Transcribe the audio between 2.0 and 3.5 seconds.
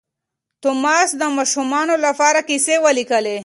لپاره کیسې ولیکلې.